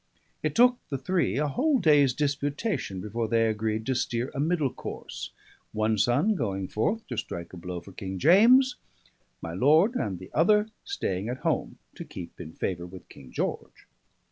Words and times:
It 0.41 0.55
took 0.55 0.79
the 0.89 0.97
three 0.97 1.37
a 1.37 1.47
whole 1.47 1.77
day's 1.77 2.11
disputation 2.15 3.01
before 3.01 3.27
they 3.27 3.45
agreed 3.47 3.85
to 3.85 3.93
steer 3.93 4.31
a 4.33 4.39
middle 4.39 4.73
course, 4.73 5.29
one 5.73 5.95
son 5.99 6.33
going 6.33 6.67
forth 6.69 7.05
to 7.09 7.17
strike 7.17 7.53
a 7.53 7.57
blow 7.57 7.81
for 7.81 7.91
King 7.91 8.17
James, 8.17 8.77
my 9.43 9.53
lord 9.53 9.93
and 9.93 10.17
the 10.17 10.31
other 10.33 10.69
staying 10.83 11.29
at 11.29 11.41
home 11.45 11.77
to 11.93 12.03
keep 12.03 12.41
in 12.41 12.51
favour 12.53 12.87
with 12.87 13.09
King 13.09 13.31
George. 13.31 13.85